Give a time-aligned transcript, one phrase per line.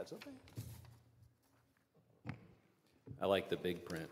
[0.00, 0.30] That's okay.
[3.20, 4.08] I like the big print.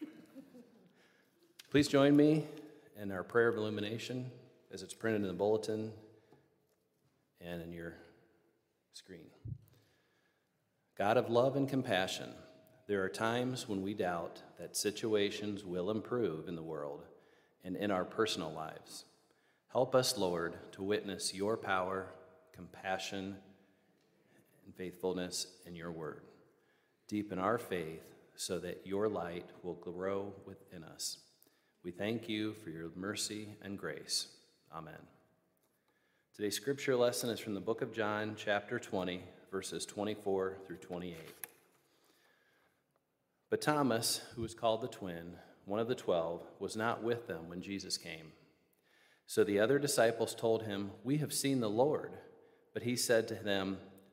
[1.70, 2.46] Please join me
[2.98, 4.30] in our prayer of illumination
[4.72, 5.92] as it's printed in the bulletin
[7.42, 7.92] and in your
[8.94, 9.26] screen.
[10.96, 12.30] God of love and compassion,
[12.88, 17.04] there are times when we doubt that situations will improve in the world
[17.62, 19.04] and in our personal lives.
[19.70, 22.06] Help us, Lord, to witness your power,
[22.54, 23.36] compassion,
[24.76, 26.22] faithfulness in your word.
[27.08, 28.02] Deepen our faith
[28.34, 31.18] so that your light will grow within us.
[31.84, 34.28] We thank you for your mercy and grace.
[34.74, 34.94] Amen.
[36.34, 41.16] Today's scripture lesson is from the book of John, chapter 20, verses 24 through 28.
[43.48, 47.48] But Thomas, who was called the twin, one of the twelve, was not with them
[47.48, 48.32] when Jesus came.
[49.26, 52.12] So the other disciples told him, We have seen the Lord.
[52.74, 53.78] But he said to them,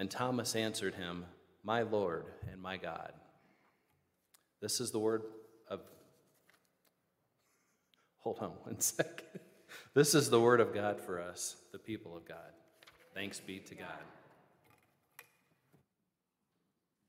[0.00, 1.26] And Thomas answered him,
[1.62, 3.12] My Lord and my God.
[4.62, 5.24] This is the word
[5.68, 5.80] of.
[8.20, 9.26] Hold on one second.
[9.92, 12.38] This is the word of God for us, the people of God.
[13.12, 13.88] Thanks be to God.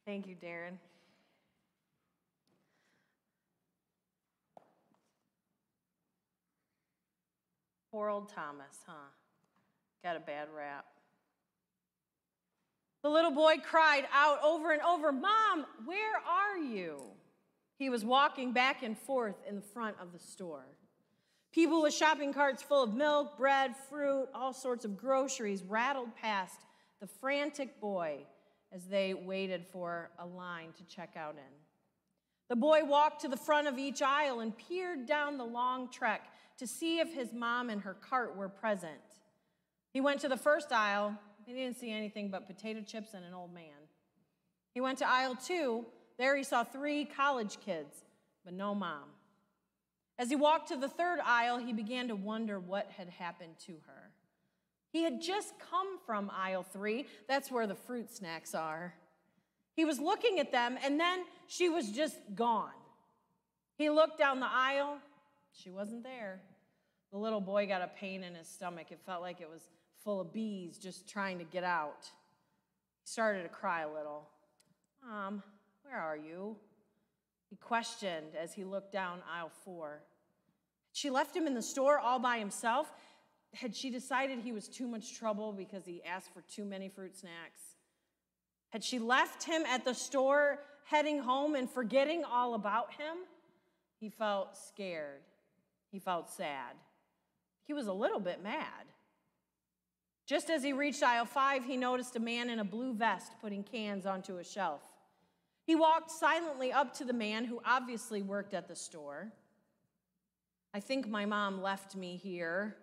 [0.05, 0.75] Thank you, Darren.
[7.89, 9.11] Poor old Thomas, huh?
[10.03, 10.85] Got a bad rap.
[13.03, 17.01] The little boy cried out over and over, Mom, where are you?
[17.77, 20.65] He was walking back and forth in the front of the store.
[21.51, 26.59] People with shopping carts full of milk, bread, fruit, all sorts of groceries rattled past
[26.99, 28.19] the frantic boy
[28.71, 31.53] as they waited for a line to check out in.
[32.47, 36.21] The boy walked to the front of each aisle and peered down the long trek
[36.57, 38.93] to see if his mom and her cart were present.
[39.91, 41.17] He went to the first aisle.
[41.45, 43.87] He didn't see anything but potato chips and an old man.
[44.73, 45.85] He went to aisle two.
[46.17, 48.03] There he saw three college kids,
[48.45, 49.09] but no mom.
[50.19, 53.73] As he walked to the third aisle, he began to wonder what had happened to
[53.87, 54.11] her.
[54.91, 57.07] He had just come from aisle three.
[57.27, 58.93] That's where the fruit snacks are.
[59.73, 62.69] He was looking at them, and then she was just gone.
[63.77, 64.99] He looked down the aisle.
[65.53, 66.41] She wasn't there.
[67.11, 68.87] The little boy got a pain in his stomach.
[68.91, 69.61] It felt like it was
[70.03, 72.09] full of bees just trying to get out.
[73.03, 74.27] He started to cry a little.
[75.07, 75.43] Mom,
[75.83, 76.55] where are you?
[77.49, 80.03] He questioned as he looked down aisle four.
[80.93, 82.91] She left him in the store all by himself.
[83.53, 87.17] Had she decided he was too much trouble because he asked for too many fruit
[87.17, 87.59] snacks?
[88.69, 93.17] Had she left him at the store heading home and forgetting all about him?
[93.99, 95.21] He felt scared.
[95.91, 96.75] He felt sad.
[97.65, 98.85] He was a little bit mad.
[100.31, 103.63] Just as he reached aisle five, he noticed a man in a blue vest putting
[103.63, 104.79] cans onto a shelf.
[105.65, 109.33] He walked silently up to the man who obviously worked at the store.
[110.73, 112.77] I think my mom left me here.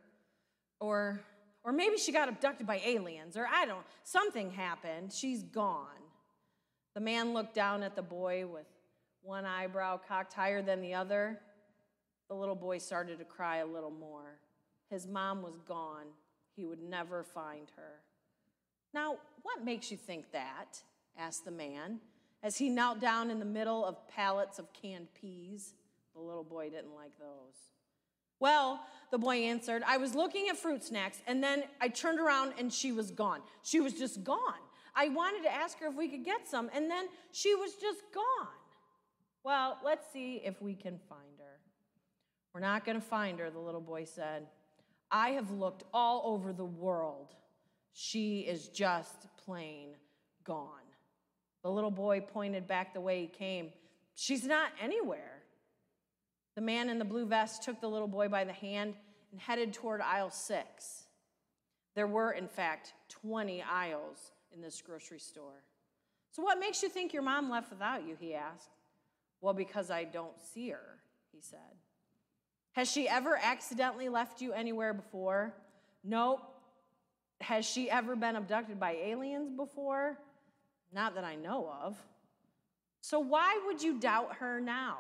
[0.79, 1.21] Or,
[1.65, 3.85] or maybe she got abducted by aliens, or I don't, know.
[4.05, 5.11] something happened.
[5.11, 5.87] She's gone.
[6.93, 8.67] The man looked down at the boy with
[9.23, 11.41] one eyebrow cocked higher than the other.
[12.29, 14.39] The little boy started to cry a little more.
[14.91, 16.09] His mom was gone.
[16.59, 18.01] He would never find her.
[18.93, 20.83] Now, what makes you think that?
[21.17, 22.01] asked the man
[22.43, 25.75] as he knelt down in the middle of pallets of canned peas.
[26.15, 27.55] The little boy didn't like those.
[28.41, 28.81] Well,
[29.13, 32.73] the boy answered, I was looking at fruit snacks and then I turned around and
[32.73, 33.41] she was gone.
[33.63, 34.63] She was just gone.
[34.97, 38.03] I wanted to ask her if we could get some and then she was just
[38.13, 38.49] gone.
[39.45, 41.61] Well, let's see if we can find her.
[42.53, 44.49] We're not going to find her, the little boy said.
[45.11, 47.35] I have looked all over the world.
[47.93, 49.91] She is just plain
[50.45, 50.69] gone.
[51.63, 53.71] The little boy pointed back the way he came.
[54.15, 55.43] She's not anywhere.
[56.55, 58.95] The man in the blue vest took the little boy by the hand
[59.33, 61.05] and headed toward aisle six.
[61.95, 65.65] There were, in fact, 20 aisles in this grocery store.
[66.33, 68.17] So, what makes you think your mom left without you?
[68.19, 68.71] He asked.
[69.41, 70.99] Well, because I don't see her,
[71.33, 71.59] he said.
[72.79, 75.53] Has she ever accidentally left you anywhere before?
[76.05, 76.43] Nope.
[77.41, 80.17] Has she ever been abducted by aliens before?
[80.93, 82.01] Not that I know of.
[83.01, 84.99] So why would you doubt her now?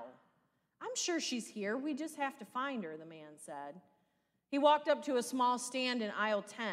[0.82, 1.76] I'm sure she's here.
[1.76, 3.80] We just have to find her, the man said.
[4.48, 6.66] He walked up to a small stand in aisle 10,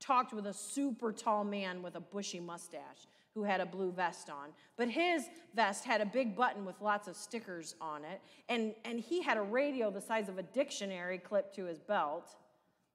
[0.00, 3.06] talked with a super tall man with a bushy mustache
[3.36, 4.48] who had a blue vest on.
[4.76, 8.98] But his vest had a big button with lots of stickers on it, and, and
[8.98, 12.34] he had a radio the size of a dictionary clipped to his belt.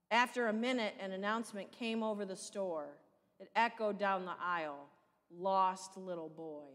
[0.09, 2.87] After a minute, an announcement came over the store.
[3.39, 4.87] It echoed down the aisle
[5.39, 6.65] Lost little boy.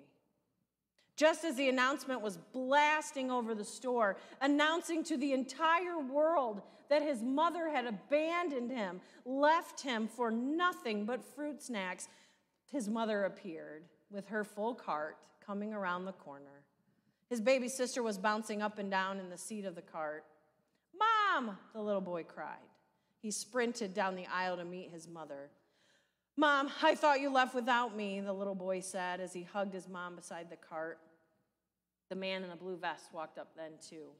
[1.16, 7.02] Just as the announcement was blasting over the store, announcing to the entire world that
[7.02, 12.08] his mother had abandoned him, left him for nothing but fruit snacks,
[12.70, 16.62] his mother appeared with her full cart coming around the corner.
[17.28, 20.24] His baby sister was bouncing up and down in the seat of the cart.
[20.98, 22.56] Mom, the little boy cried.
[23.20, 25.50] He sprinted down the aisle to meet his mother.
[26.36, 29.88] Mom, I thought you left without me, the little boy said as he hugged his
[29.88, 30.98] mom beside the cart.
[32.08, 34.10] The man in the blue vest walked up then, too.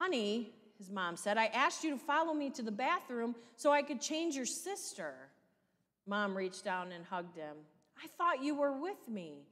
[0.00, 3.82] Honey, his mom said, I asked you to follow me to the bathroom so I
[3.82, 5.14] could change your sister.
[6.06, 7.56] Mom reached down and hugged him.
[8.02, 9.46] I thought you were with me.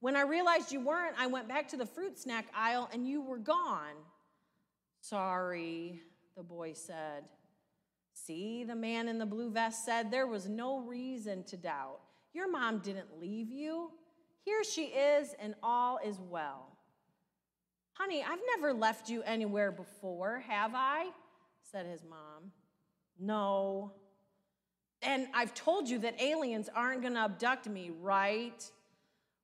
[0.00, 3.20] When I realized you weren't, I went back to the fruit snack aisle and you
[3.20, 3.96] were gone.
[5.00, 6.00] Sorry,
[6.36, 7.24] the boy said.
[8.12, 12.00] See, the man in the blue vest said there was no reason to doubt.
[12.32, 13.90] Your mom didn't leave you.
[14.44, 16.76] Here she is, and all is well.
[17.92, 21.10] Honey, I've never left you anywhere before, have I?
[21.70, 22.52] said his mom.
[23.18, 23.92] No,
[25.02, 28.64] and I've told you that aliens aren't going to abduct me, right?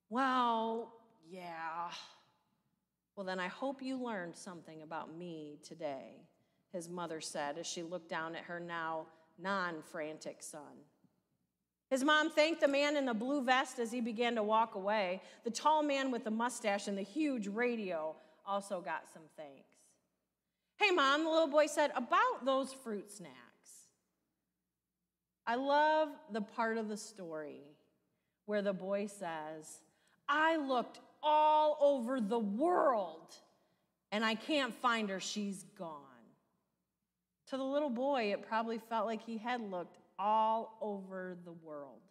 [0.09, 0.93] Well,
[1.29, 1.89] yeah.
[3.15, 6.27] Well, then I hope you learned something about me today,
[6.73, 9.07] his mother said as she looked down at her now
[9.39, 10.83] non frantic son.
[11.89, 15.21] His mom thanked the man in the blue vest as he began to walk away.
[15.43, 18.15] The tall man with the mustache and the huge radio
[18.45, 19.75] also got some thanks.
[20.77, 23.44] Hey, mom, the little boy said, about those fruit snacks.
[25.47, 27.61] I love the part of the story
[28.45, 29.81] where the boy says,
[30.27, 33.35] I looked all over the world
[34.11, 35.19] and I can't find her.
[35.19, 36.01] She's gone.
[37.49, 42.01] To the little boy, it probably felt like he had looked all over the world.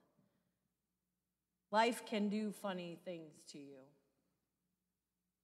[1.73, 3.81] Life can do funny things to you.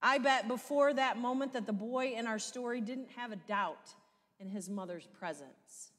[0.03, 3.95] I bet before that moment that the boy in our story didn't have a doubt
[4.39, 5.91] in his mother's presence.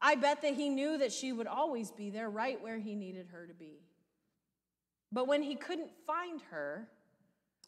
[0.00, 3.28] I bet that he knew that she would always be there right where he needed
[3.32, 3.80] her to be.
[5.10, 6.88] But when he couldn't find her,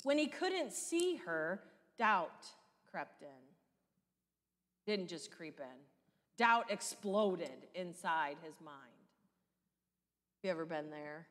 [0.05, 1.61] when he couldn't see her,
[1.99, 2.47] doubt
[2.91, 3.29] crept in.
[4.87, 5.79] Didn't just creep in,
[6.37, 8.77] doubt exploded inside his mind.
[10.43, 11.27] Have you ever been there?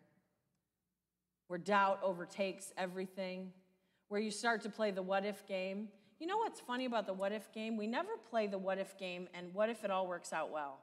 [1.48, 3.52] Where doubt overtakes everything,
[4.10, 5.88] where you start to play the what if game.
[6.20, 7.76] You know what's funny about the what if game?
[7.76, 10.80] We never play the what if game, and what if it all works out well?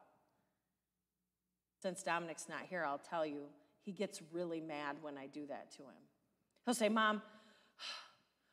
[1.82, 3.42] Since Dominic's not here, I'll tell you,
[3.84, 6.02] he gets really mad when I do that to him.
[6.64, 7.22] He'll say, Mom,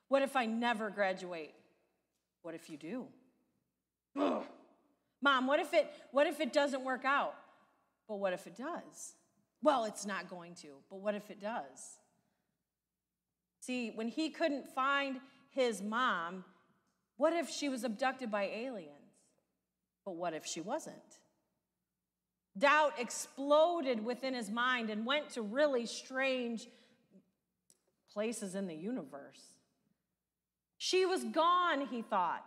[0.10, 1.54] what if I never graduate?
[2.44, 3.08] What if you do?
[5.22, 7.34] Mom, what if it what if it doesn't work out?
[8.08, 9.16] But what if it does?
[9.62, 11.98] Well, it's not going to, but what if it does?
[13.62, 16.44] See, when he couldn't find his mom,
[17.16, 18.90] what if she was abducted by aliens?
[20.06, 21.20] But what if she wasn't?
[22.58, 26.68] Doubt exploded within his mind and went to really strange
[28.14, 29.42] places in the universe.
[30.78, 32.46] She was gone, he thought.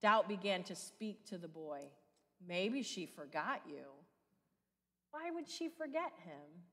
[0.00, 1.82] Doubt began to speak to the boy.
[2.46, 3.84] Maybe she forgot you.
[5.12, 6.64] Why would she forget him?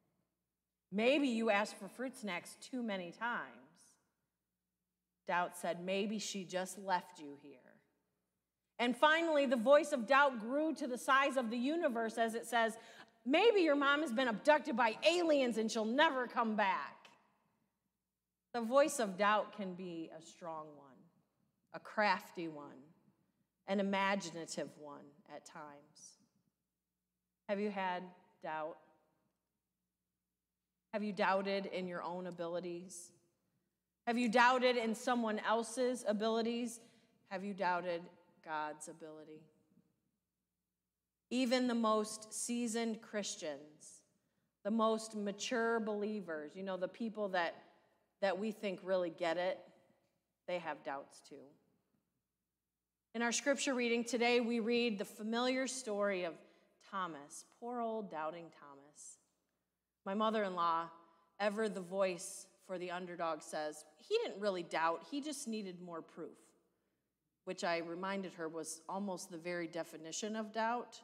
[0.92, 3.70] Maybe you asked for fruit snacks too many times.
[5.28, 7.69] Doubt said, Maybe she just left you here.
[8.80, 12.48] And finally, the voice of doubt grew to the size of the universe as it
[12.48, 12.78] says,
[13.26, 16.96] Maybe your mom has been abducted by aliens and she'll never come back.
[18.54, 20.98] The voice of doubt can be a strong one,
[21.74, 22.80] a crafty one,
[23.68, 25.06] an imaginative one
[25.36, 26.18] at times.
[27.48, 28.04] Have you had
[28.42, 28.78] doubt?
[30.94, 33.12] Have you doubted in your own abilities?
[34.08, 36.80] Have you doubted in someone else's abilities?
[37.30, 38.02] Have you doubted
[38.50, 39.44] God's ability.
[41.30, 44.02] Even the most seasoned Christians,
[44.64, 47.54] the most mature believers, you know, the people that,
[48.22, 49.60] that we think really get it,
[50.48, 51.36] they have doubts too.
[53.14, 56.34] In our scripture reading today, we read the familiar story of
[56.90, 59.20] Thomas, poor old doubting Thomas.
[60.08, 60.86] My mother in law
[61.40, 66.02] ever the voice for the underdog says, he didn't really doubt, he just needed more
[66.02, 66.38] proof,
[67.50, 71.02] which I reminded her was almost the very definition of doubt.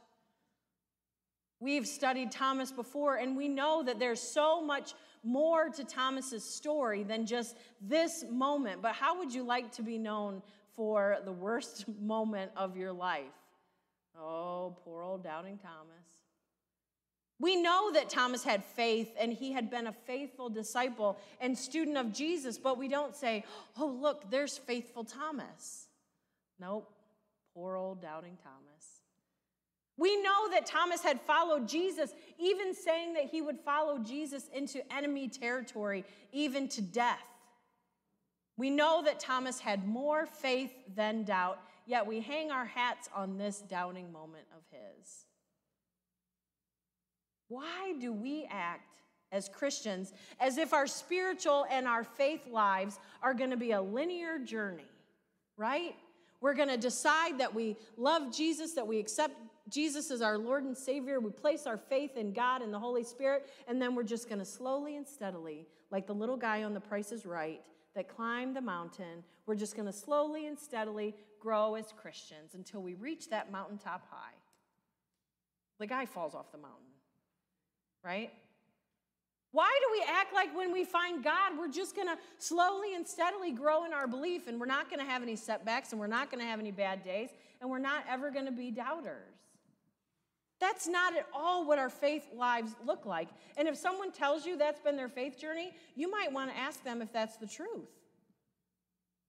[1.59, 7.01] We've studied Thomas before, and we know that there's so much more to Thomas's story
[7.01, 8.83] than just this moment.
[8.83, 10.43] But how would you like to be known
[10.75, 13.25] for the worst moment of your life?
[14.15, 16.05] Oh, poor old doubting Thomas.
[17.39, 21.97] We know that Thomas had faith and he had been a faithful disciple and student
[21.97, 23.45] of Jesus, but we don't say,
[23.79, 25.87] oh, look, there's faithful Thomas.
[26.59, 26.89] Nope,
[27.53, 29.01] poor old doubting Thomas.
[29.97, 34.81] We know that Thomas had followed Jesus, even saying that he would follow Jesus into
[34.93, 37.23] enemy territory, even to death.
[38.57, 43.37] We know that Thomas had more faith than doubt, yet we hang our hats on
[43.37, 45.25] this doubting moment of his.
[47.47, 53.33] Why do we act as Christians as if our spiritual and our faith lives are
[53.33, 54.89] going to be a linear journey,
[55.57, 55.95] right?
[56.45, 59.33] We're going to decide that we love Jesus, that we accept
[59.67, 61.19] Jesus as our Lord and Savior.
[61.19, 64.37] We place our faith in God and the Holy Spirit, and then we're just going
[64.37, 67.61] to slowly and steadily, like the little guy on The Price is Right,
[67.95, 72.83] that climbed the mountain, we're just going to slowly and steadily grow as Christians until
[72.83, 74.35] we reach that mountaintop high.
[75.79, 76.85] The guy falls off the mountain
[78.05, 78.31] right?
[79.55, 83.07] Why do we act like when we find God, we're just going to slowly and
[83.07, 86.07] steadily grow in our belief and we're not going to have any setbacks and we're
[86.07, 87.29] not going to have any bad days
[87.61, 89.31] and we're not ever going to be doubters?
[90.59, 93.29] That's not at all what our faith lives look like.
[93.55, 96.83] And if someone tells you that's been their faith journey, you might want to ask
[96.83, 97.87] them if that's the truth.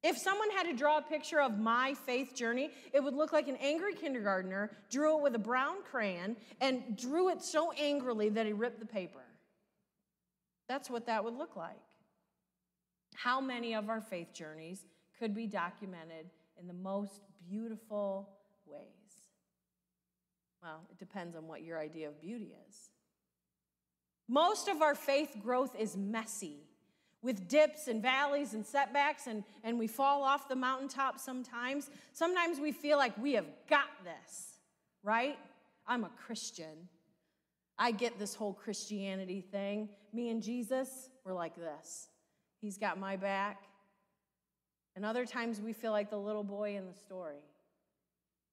[0.02, 3.46] If someone had to draw a picture of my faith journey, it would look like
[3.46, 8.44] an angry kindergartner drew it with a brown crayon and drew it so angrily that
[8.44, 9.20] he ripped the paper.
[10.68, 11.76] That's what that would look like.
[13.14, 14.84] How many of our faith journeys
[15.18, 16.30] could be documented
[16.60, 18.28] in the most beautiful
[18.66, 18.82] ways?
[20.62, 22.90] Well, it depends on what your idea of beauty is.
[24.28, 26.66] Most of our faith growth is messy
[27.22, 31.90] with dips and valleys and setbacks, and, and we fall off the mountaintop sometimes.
[32.12, 34.58] Sometimes we feel like we have got this,
[35.02, 35.38] right?
[35.86, 36.88] I'm a Christian.
[37.78, 39.88] I get this whole Christianity thing.
[40.16, 42.08] Me and Jesus, we're like this.
[42.62, 43.64] He's got my back.
[44.94, 47.44] And other times we feel like the little boy in the story.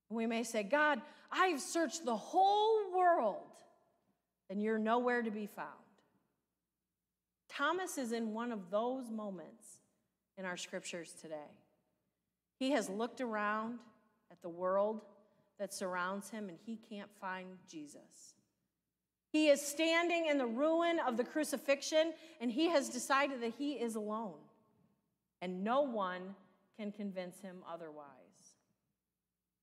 [0.09, 0.99] We may say, God,
[1.31, 3.47] I've searched the whole world,
[4.49, 5.69] and you're nowhere to be found.
[7.47, 9.77] Thomas is in one of those moments
[10.37, 11.53] in our scriptures today.
[12.59, 13.79] He has looked around
[14.29, 14.99] at the world
[15.59, 18.32] that surrounds him and he can't find Jesus.
[19.33, 23.73] He is standing in the ruin of the crucifixion and he has decided that he
[23.73, 24.37] is alone
[25.41, 26.35] and no one
[26.77, 28.05] can convince him otherwise.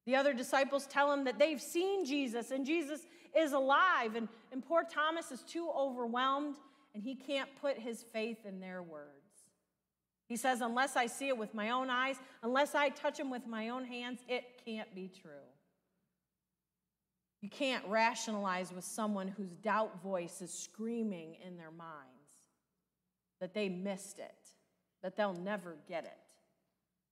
[0.07, 4.67] The other disciples tell him that they've seen Jesus and Jesus is alive, and, and
[4.67, 6.57] poor Thomas is too overwhelmed
[6.93, 9.07] and he can't put his faith in their words.
[10.27, 13.47] He says, Unless I see it with my own eyes, unless I touch him with
[13.47, 15.47] my own hands, it can't be true.
[17.41, 22.11] You can't rationalize with someone whose doubt voice is screaming in their minds
[23.41, 24.35] that they missed it,
[25.03, 26.19] that they'll never get it.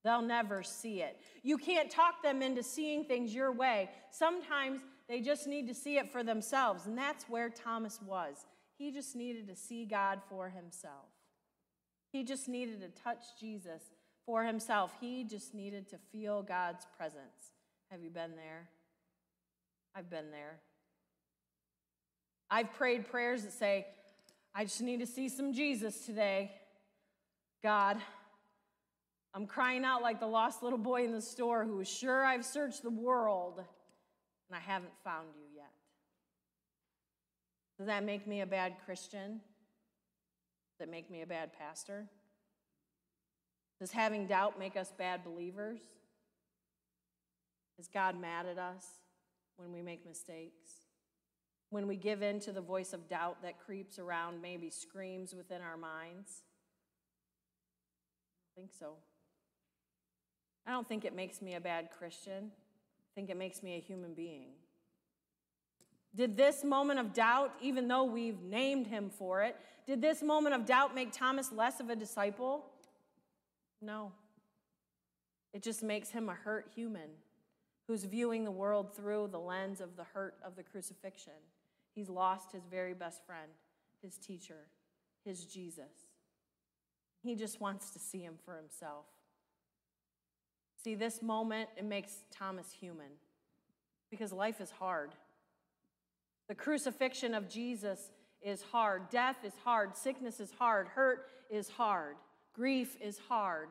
[0.03, 1.19] They'll never see it.
[1.43, 3.89] You can't talk them into seeing things your way.
[4.11, 8.45] Sometimes they just need to see it for themselves, and that's where Thomas was.
[8.77, 11.09] He just needed to see God for himself.
[12.13, 13.81] He just needed to touch Jesus
[14.25, 14.93] for himself.
[15.01, 17.51] He just needed to feel God's presence.
[17.91, 18.69] Have you been there?
[19.95, 20.59] I've been there.
[22.49, 23.85] I've prayed prayers that say,
[24.55, 26.51] I just need to see some Jesus today.
[27.61, 27.97] God,
[29.33, 32.45] I'm crying out like the lost little boy in the store who is sure I've
[32.45, 35.71] searched the world and I haven't found you yet.
[37.77, 39.39] Does that make me a bad Christian?
[40.71, 42.07] Does that make me a bad pastor?
[43.79, 45.79] Does having doubt make us bad believers?
[47.77, 48.85] Is God mad at us
[49.59, 50.69] when we make mistakes?
[51.69, 55.61] When we give in to the voice of doubt that creeps around, maybe screams within
[55.61, 56.43] our minds?
[58.47, 58.93] I think so.
[60.65, 62.51] I don't think it makes me a bad Christian.
[62.51, 64.51] I think it makes me a human being.
[66.15, 70.55] Did this moment of doubt, even though we've named him for it, did this moment
[70.55, 72.65] of doubt make Thomas less of a disciple?
[73.81, 74.11] No.
[75.53, 77.09] It just makes him a hurt human
[77.89, 81.33] who's viewing the world through the lens of the hurt of the crucifixion.
[81.95, 83.49] He's lost his very best friend,
[84.03, 84.67] his teacher,
[85.25, 86.05] his Jesus.
[87.23, 89.05] He just wants to see him for himself.
[90.83, 93.09] See, this moment, it makes Thomas human
[94.11, 95.15] because life is hard.
[96.47, 98.11] The crucifixion of Jesus
[98.43, 99.09] is hard.
[99.09, 99.97] Death is hard.
[99.97, 100.89] Sickness is hard.
[100.89, 102.17] Hurt is hard.
[102.53, 103.69] Grief is hard.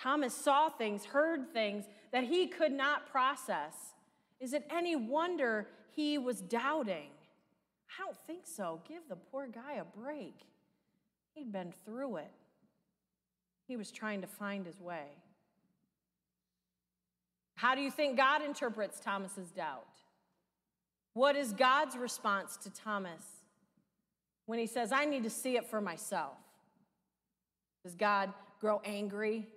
[0.00, 3.74] Thomas saw things, heard things that he could not process.
[4.40, 7.10] Is it any wonder he was doubting?
[7.98, 8.80] I don't think so.
[8.86, 10.46] Give the poor guy a break.
[11.34, 12.32] He'd been through it,
[13.66, 15.06] he was trying to find his way.
[17.54, 19.86] How do you think God interprets Thomas's doubt?
[21.12, 23.22] What is God's response to Thomas
[24.46, 26.36] when he says, I need to see it for myself?
[27.84, 29.48] Does God grow angry?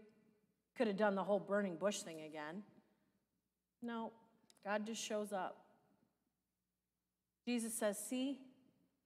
[0.82, 2.64] Could have done the whole burning bush thing again.
[3.84, 4.12] No,
[4.66, 5.58] God just shows up.
[7.46, 8.40] Jesus says, See,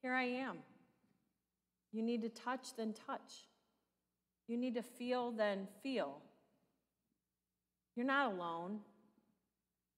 [0.02, 0.60] here I am.
[1.92, 3.50] You need to touch, then touch.
[4.48, 6.20] You need to feel, then feel.
[7.98, 8.80] You're not alone.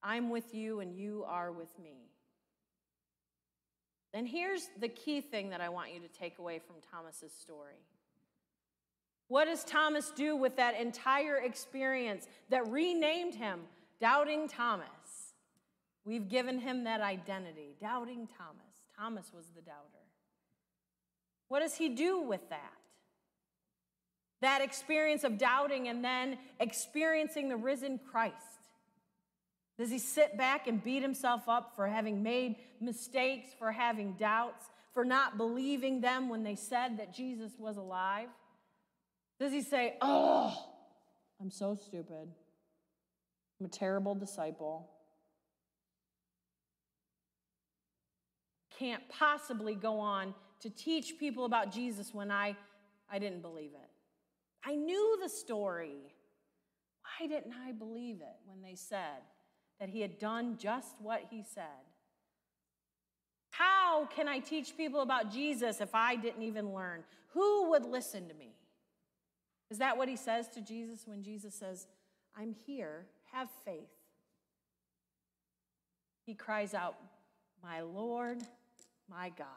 [0.02, 2.10] I'm with you, and you are with me.
[4.16, 7.84] And here's the key thing that I want you to take away from Thomas's story.
[9.28, 13.62] What does Thomas do with that entire experience that renamed him
[14.00, 14.88] Doubting Thomas?
[16.06, 18.64] We've given him that identity, Doubting Thomas.
[18.98, 20.06] Thomas was the doubter.
[21.50, 22.74] What does he do with that?
[24.42, 28.36] That experience of doubting and then experiencing the risen Christ.
[29.78, 34.66] Does he sit back and beat himself up for having made mistakes, for having doubts,
[34.94, 38.30] for not believing them when they said that Jesus was alive?
[39.40, 40.54] Does he say, Oh,
[41.40, 42.30] I'm so stupid.
[43.60, 44.90] I'm a terrible disciple.
[48.78, 52.56] Can't possibly go on to teach people about Jesus when I,
[53.12, 53.90] I didn't believe it.
[54.64, 56.14] I knew the story.
[57.02, 59.22] Why didn't I believe it when they said
[59.80, 61.64] that he had done just what he said?
[63.50, 67.04] How can I teach people about Jesus if I didn't even learn?
[67.34, 68.54] Who would listen to me?
[69.70, 71.88] Is that what he says to Jesus when Jesus says,
[72.36, 73.90] I'm here, have faith?
[76.26, 76.96] He cries out,
[77.64, 78.40] My Lord,
[79.10, 79.48] my God.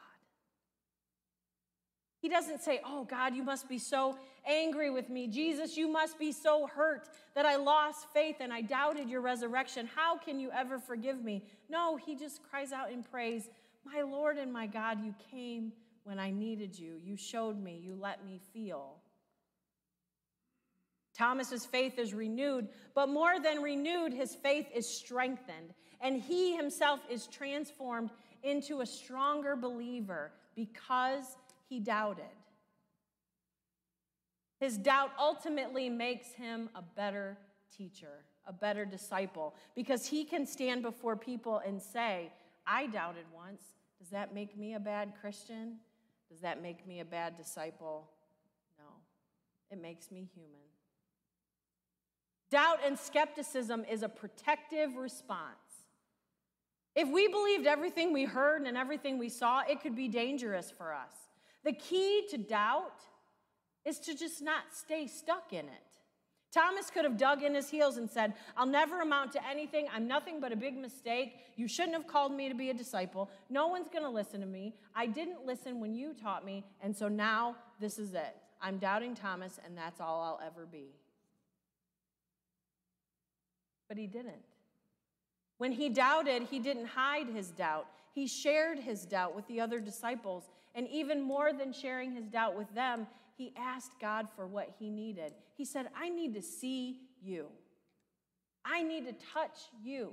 [2.21, 5.27] He doesn't say, Oh, God, you must be so angry with me.
[5.27, 9.89] Jesus, you must be so hurt that I lost faith and I doubted your resurrection.
[9.95, 11.45] How can you ever forgive me?
[11.69, 13.49] No, he just cries out in praise,
[13.85, 15.73] My Lord and my God, you came
[16.05, 16.95] when I needed you.
[17.03, 19.00] You showed me, you let me feel.
[21.21, 27.01] Thomas's faith is renewed, but more than renewed, his faith is strengthened, and he himself
[27.11, 28.09] is transformed
[28.43, 31.37] into a stronger believer because
[31.69, 32.25] he doubted.
[34.61, 37.37] His doubt ultimately makes him a better
[37.77, 42.33] teacher, a better disciple, because he can stand before people and say,
[42.67, 43.61] I doubted once.
[43.99, 45.81] Does that make me a bad Christian?
[46.31, 48.09] Does that make me a bad disciple?
[48.79, 48.87] No,
[49.71, 50.70] it makes me human.
[52.51, 55.57] Doubt and skepticism is a protective response.
[56.97, 60.93] If we believed everything we heard and everything we saw, it could be dangerous for
[60.93, 61.13] us.
[61.65, 63.01] The key to doubt
[63.85, 65.91] is to just not stay stuck in it.
[66.53, 69.87] Thomas could have dug in his heels and said, I'll never amount to anything.
[69.95, 71.37] I'm nothing but a big mistake.
[71.55, 73.31] You shouldn't have called me to be a disciple.
[73.49, 74.75] No one's going to listen to me.
[74.93, 78.37] I didn't listen when you taught me, and so now this is it.
[78.61, 80.97] I'm doubting Thomas, and that's all I'll ever be.
[83.91, 84.45] But he didn't.
[85.59, 87.89] When he doubted, he didn't hide his doubt.
[88.15, 90.49] He shared his doubt with the other disciples.
[90.77, 94.91] And even more than sharing his doubt with them, he asked God for what he
[94.91, 95.35] needed.
[95.57, 97.47] He said, I need to see you,
[98.65, 100.13] I need to touch you.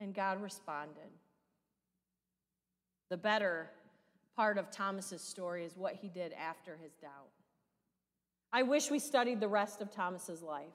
[0.00, 1.10] And God responded.
[3.08, 3.70] The better
[4.36, 7.30] part of Thomas's story is what he did after his doubt.
[8.52, 10.66] I wish we studied the rest of Thomas's life.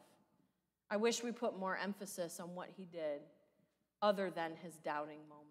[0.91, 3.21] I wish we put more emphasis on what he did
[4.01, 5.47] other than his doubting moment.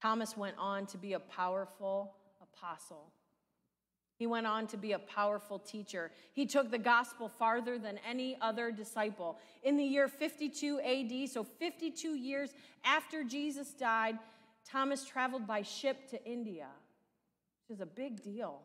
[0.00, 3.10] Thomas went on to be a powerful apostle.
[4.16, 6.12] He went on to be a powerful teacher.
[6.32, 9.36] He took the gospel farther than any other disciple.
[9.64, 12.50] In the year 52 AD, so 52 years
[12.84, 14.16] after Jesus died,
[14.64, 16.68] Thomas traveled by ship to India,
[17.66, 18.60] which is a big deal.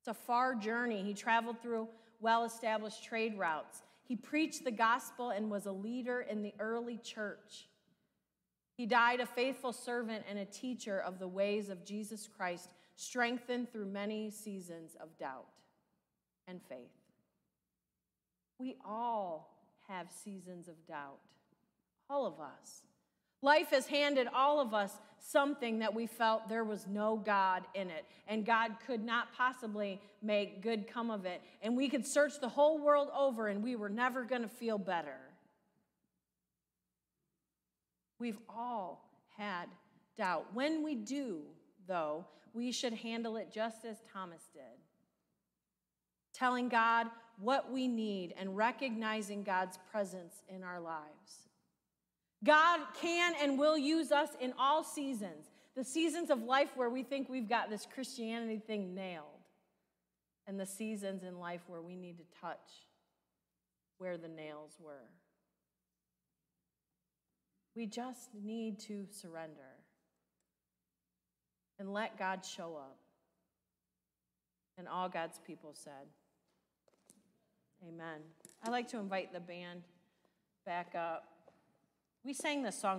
[0.00, 1.02] It's a far journey.
[1.02, 1.86] He traveled through
[2.20, 3.82] well established trade routes.
[4.12, 7.66] He preached the gospel and was a leader in the early church.
[8.76, 13.72] He died a faithful servant and a teacher of the ways of Jesus Christ, strengthened
[13.72, 15.46] through many seasons of doubt
[16.46, 16.92] and faith.
[18.58, 19.56] We all
[19.88, 21.20] have seasons of doubt,
[22.10, 22.82] all of us.
[23.40, 27.88] Life has handed all of us something that we felt there was no God in
[27.90, 31.40] it, and God could not possibly make good come of it.
[31.62, 34.78] And we could search the whole world over, and we were never going to feel
[34.78, 35.18] better.
[38.18, 39.66] We've all had
[40.16, 40.46] doubt.
[40.52, 41.42] When we do,
[41.86, 44.62] though, we should handle it just as Thomas did
[46.32, 47.06] telling God
[47.38, 51.48] what we need and recognizing God's presence in our lives.
[52.44, 55.50] God can and will use us in all seasons.
[55.76, 59.26] The seasons of life where we think we've got this Christianity thing nailed,
[60.46, 62.86] and the seasons in life where we need to touch
[63.98, 65.08] where the nails were.
[67.74, 69.78] We just need to surrender
[71.78, 72.98] and let God show up.
[74.76, 76.08] And all God's people said,
[77.86, 78.20] Amen.
[78.62, 79.82] I'd like to invite the band
[80.66, 81.31] back up.
[82.24, 82.90] We sang this song